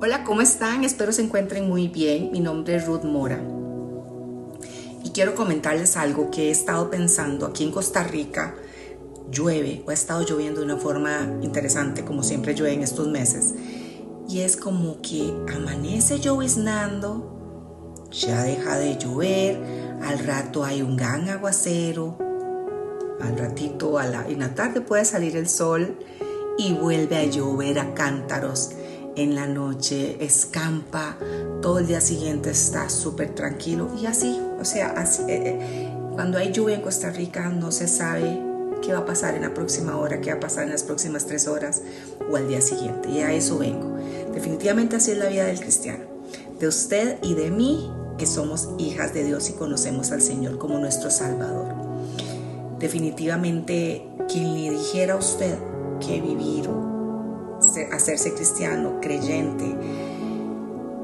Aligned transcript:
Hola, 0.00 0.22
¿cómo 0.22 0.42
están? 0.42 0.84
Espero 0.84 1.10
se 1.10 1.22
encuentren 1.22 1.68
muy 1.68 1.88
bien. 1.88 2.30
Mi 2.30 2.38
nombre 2.38 2.76
es 2.76 2.86
Ruth 2.86 3.02
Mora. 3.02 3.40
Y 5.02 5.10
quiero 5.10 5.34
comentarles 5.34 5.96
algo 5.96 6.30
que 6.30 6.46
he 6.46 6.50
estado 6.52 6.88
pensando 6.88 7.46
aquí 7.46 7.64
en 7.64 7.72
Costa 7.72 8.04
Rica. 8.04 8.54
Llueve 9.28 9.82
o 9.84 9.90
ha 9.90 9.92
estado 9.92 10.24
lloviendo 10.24 10.60
de 10.60 10.66
una 10.66 10.76
forma 10.76 11.38
interesante, 11.42 12.04
como 12.04 12.22
siempre 12.22 12.54
llueve 12.54 12.74
en 12.74 12.84
estos 12.84 13.08
meses. 13.08 13.56
Y 14.28 14.42
es 14.42 14.56
como 14.56 15.02
que 15.02 15.34
amanece 15.52 16.20
lloviznando, 16.20 18.06
ya 18.12 18.44
deja 18.44 18.78
de 18.78 18.98
llover, 18.98 19.60
al 20.00 20.20
rato 20.20 20.64
hay 20.64 20.80
un 20.80 20.96
gran 20.96 21.28
aguacero, 21.28 22.16
al 23.20 23.36
ratito 23.36 23.98
a 23.98 24.06
la, 24.06 24.28
en 24.28 24.38
la 24.38 24.54
tarde 24.54 24.80
puede 24.80 25.04
salir 25.04 25.36
el 25.36 25.48
sol 25.48 25.98
y 26.56 26.72
vuelve 26.74 27.16
a 27.16 27.24
llover 27.24 27.80
a 27.80 27.94
cántaros 27.94 28.70
en 29.18 29.34
la 29.34 29.46
noche, 29.46 30.16
escampa, 30.24 31.16
todo 31.60 31.80
el 31.80 31.88
día 31.88 32.00
siguiente 32.00 32.50
está 32.50 32.88
súper 32.88 33.34
tranquilo 33.34 33.90
y 34.00 34.06
así, 34.06 34.40
o 34.60 34.64
sea, 34.64 34.90
así, 34.90 35.22
eh, 35.22 35.42
eh, 35.44 35.92
cuando 36.12 36.38
hay 36.38 36.52
lluvia 36.52 36.76
en 36.76 36.82
Costa 36.82 37.10
Rica 37.10 37.48
no 37.48 37.72
se 37.72 37.88
sabe 37.88 38.40
qué 38.80 38.92
va 38.92 39.00
a 39.00 39.04
pasar 39.04 39.34
en 39.34 39.42
la 39.42 39.54
próxima 39.54 39.96
hora, 39.96 40.20
qué 40.20 40.30
va 40.30 40.36
a 40.36 40.40
pasar 40.40 40.64
en 40.64 40.70
las 40.70 40.84
próximas 40.84 41.26
tres 41.26 41.48
horas 41.48 41.82
o 42.30 42.36
al 42.36 42.46
día 42.46 42.60
siguiente. 42.60 43.08
Y 43.10 43.20
a 43.20 43.32
eso 43.32 43.58
vengo. 43.58 43.96
Definitivamente 44.32 44.96
así 44.96 45.10
es 45.10 45.18
la 45.18 45.28
vida 45.28 45.46
del 45.46 45.58
cristiano. 45.58 46.04
De 46.60 46.68
usted 46.68 47.18
y 47.22 47.34
de 47.34 47.50
mí, 47.50 47.90
que 48.18 48.26
somos 48.26 48.68
hijas 48.78 49.14
de 49.14 49.24
Dios 49.24 49.50
y 49.50 49.54
conocemos 49.54 50.12
al 50.12 50.22
Señor 50.22 50.58
como 50.58 50.78
nuestro 50.78 51.10
Salvador. 51.10 51.74
Definitivamente 52.78 54.08
quien 54.28 54.54
le 54.54 54.70
dijera 54.70 55.14
a 55.14 55.16
usted 55.16 55.56
que 56.00 56.20
vivir 56.20 56.68
hacerse 57.92 58.34
cristiano, 58.34 58.98
creyente, 59.00 59.76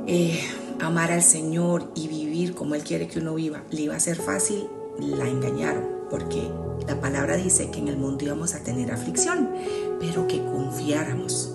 eh, 0.06 0.40
amar 0.80 1.12
al 1.12 1.22
Señor 1.22 1.90
y 1.94 2.08
vivir 2.08 2.54
como 2.54 2.74
Él 2.74 2.82
quiere 2.82 3.08
que 3.08 3.18
uno 3.18 3.34
viva, 3.34 3.62
le 3.70 3.82
iba 3.82 3.96
a 3.96 4.00
ser 4.00 4.16
fácil, 4.16 4.68
la 4.98 5.28
engañaron, 5.28 5.84
porque 6.10 6.50
la 6.86 7.00
palabra 7.00 7.36
dice 7.36 7.70
que 7.70 7.78
en 7.78 7.88
el 7.88 7.96
mundo 7.96 8.24
íbamos 8.24 8.54
a 8.54 8.60
tener 8.60 8.92
aflicción, 8.92 9.50
pero 9.98 10.26
que 10.26 10.44
confiáramos, 10.44 11.54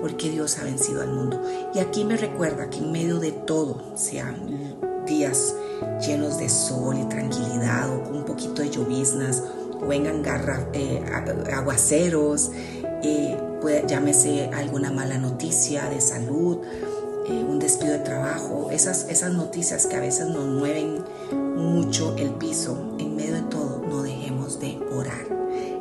porque 0.00 0.30
Dios 0.30 0.58
ha 0.58 0.64
vencido 0.64 1.02
al 1.02 1.12
mundo. 1.12 1.42
Y 1.74 1.78
aquí 1.78 2.04
me 2.04 2.16
recuerda 2.16 2.70
que 2.70 2.78
en 2.78 2.92
medio 2.92 3.18
de 3.20 3.32
todo, 3.32 3.82
sean 3.94 4.76
días 5.06 5.54
llenos 6.06 6.38
de 6.38 6.48
sol 6.48 6.98
y 6.98 7.04
tranquilidad, 7.04 7.94
o 7.94 8.02
con 8.02 8.16
un 8.16 8.24
poquito 8.24 8.62
de 8.62 8.70
lloviznas, 8.70 9.44
o 9.80 9.86
vengan 9.86 10.22
garra, 10.22 10.68
eh, 10.72 11.02
aguaceros, 11.52 12.50
eh, 13.02 13.36
llámese 13.86 14.50
alguna 14.54 14.90
mala 14.90 15.18
noticia 15.18 15.88
de 15.90 16.00
salud, 16.00 16.58
eh, 17.26 17.44
un 17.44 17.58
despido 17.58 17.92
de 17.92 17.98
trabajo, 17.98 18.70
esas, 18.70 19.06
esas 19.08 19.32
noticias 19.32 19.86
que 19.86 19.96
a 19.96 20.00
veces 20.00 20.28
nos 20.28 20.46
mueven 20.46 21.04
mucho 21.56 22.16
el 22.16 22.30
piso, 22.30 22.96
en 22.98 23.16
medio 23.16 23.34
de 23.34 23.42
todo, 23.42 23.82
no 23.88 24.02
dejemos 24.02 24.60
de 24.60 24.78
orar. 24.92 25.26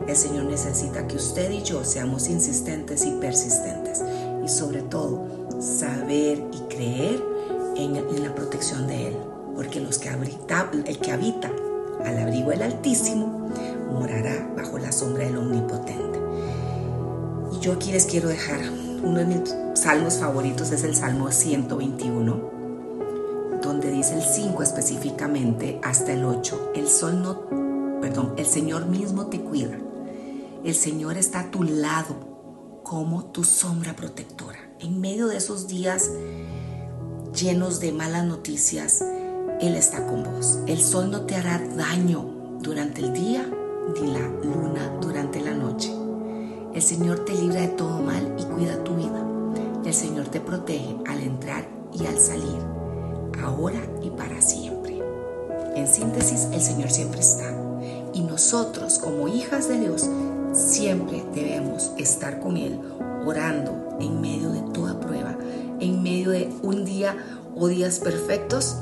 El 0.07 0.15
Señor 0.15 0.45
necesita 0.45 1.07
que 1.07 1.15
usted 1.15 1.51
y 1.51 1.63
yo 1.63 1.83
seamos 1.83 2.29
insistentes 2.29 3.05
y 3.05 3.11
persistentes 3.11 4.03
y 4.43 4.49
sobre 4.49 4.81
todo 4.81 5.25
saber 5.59 6.43
y 6.51 6.73
creer 6.73 7.23
en, 7.75 7.95
en 7.95 8.23
la 8.23 8.35
protección 8.35 8.87
de 8.87 9.09
Él, 9.09 9.17
porque 9.55 9.79
los 9.79 9.97
que 9.99 10.09
habita, 10.09 10.69
el 10.85 10.99
que 10.99 11.11
habita 11.11 11.51
al 12.03 12.17
abrigo 12.17 12.49
del 12.49 12.63
Altísimo 12.63 13.49
morará 13.91 14.51
bajo 14.55 14.77
la 14.77 14.91
sombra 14.91 15.25
del 15.25 15.37
Omnipotente 15.37 16.18
yo 17.61 17.73
aquí 17.73 17.91
les 17.91 18.05
quiero 18.05 18.29
dejar 18.29 18.61
uno 19.03 19.19
de 19.19 19.25
mis 19.25 19.53
salmos 19.73 20.15
favoritos 20.15 20.71
es 20.71 20.83
el 20.83 20.95
Salmo 20.95 21.31
121, 21.31 22.51
donde 23.61 23.91
dice 23.91 24.15
el 24.15 24.21
5 24.21 24.63
específicamente 24.63 25.79
hasta 25.83 26.13
el 26.13 26.23
8. 26.23 26.71
El 26.75 26.87
sol 26.87 27.21
no, 27.21 27.99
perdón, 28.01 28.33
el 28.37 28.45
Señor 28.45 28.85
mismo 28.85 29.27
te 29.27 29.41
cuida. 29.41 29.77
El 30.63 30.73
Señor 30.75 31.17
está 31.17 31.41
a 31.41 31.51
tu 31.51 31.63
lado 31.63 32.81
como 32.83 33.25
tu 33.25 33.43
sombra 33.43 33.95
protectora. 33.95 34.59
En 34.79 35.01
medio 35.01 35.27
de 35.27 35.37
esos 35.37 35.67
días 35.67 36.09
llenos 37.33 37.79
de 37.79 37.91
malas 37.91 38.25
noticias, 38.25 39.03
Él 39.59 39.75
está 39.75 40.05
con 40.05 40.23
vos. 40.23 40.59
El 40.67 40.81
sol 40.81 41.11
no 41.11 41.21
te 41.21 41.35
hará 41.35 41.59
daño 41.75 42.57
durante 42.61 43.01
el 43.01 43.13
día 43.13 43.49
El 46.79 46.85
Señor 46.85 47.25
te 47.25 47.33
libra 47.33 47.59
de 47.59 47.67
todo 47.67 48.01
mal 48.01 48.35
y 48.39 48.43
cuida 48.43 48.81
tu 48.85 48.95
vida. 48.95 49.21
El 49.83 49.93
Señor 49.93 50.27
te 50.27 50.39
protege 50.39 50.95
al 51.07 51.19
entrar 51.19 51.67
y 51.91 52.05
al 52.05 52.17
salir, 52.17 52.57
ahora 53.43 53.81
y 54.01 54.09
para 54.11 54.41
siempre. 54.41 54.97
En 55.75 55.85
síntesis, 55.89 56.47
el 56.53 56.61
Señor 56.61 56.89
siempre 56.89 57.19
está. 57.19 57.53
Y 58.13 58.21
nosotros 58.21 58.97
como 58.97 59.27
hijas 59.27 59.67
de 59.67 59.77
Dios 59.77 60.09
siempre 60.53 61.21
debemos 61.35 61.91
estar 61.97 62.39
con 62.39 62.55
Él, 62.55 62.79
orando 63.25 63.97
en 63.99 64.21
medio 64.21 64.49
de 64.49 64.61
toda 64.71 65.01
prueba, 65.01 65.37
en 65.81 66.01
medio 66.01 66.29
de 66.29 66.49
un 66.63 66.85
día 66.85 67.17
o 67.57 67.67
días 67.67 67.99
perfectos, 67.99 68.77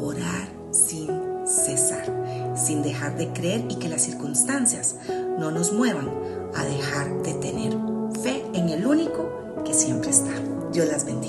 orar 0.00 0.48
sin 0.70 1.08
cesar, 1.44 2.06
sin 2.54 2.84
dejar 2.84 3.16
de 3.16 3.32
creer 3.32 3.64
y 3.68 3.74
que 3.74 3.88
las 3.88 4.02
circunstancias 4.02 4.94
no 5.38 5.50
nos 5.50 5.72
muevan 5.72 6.10
a 6.54 6.64
dejar 6.64 7.22
de 7.22 7.34
tener 7.34 7.76
fe 8.22 8.44
en 8.54 8.70
el 8.70 8.86
único 8.86 9.62
que 9.64 9.74
siempre 9.74 10.10
está. 10.10 10.32
Dios 10.72 10.88
las 10.88 11.04
bendiga. 11.04 11.25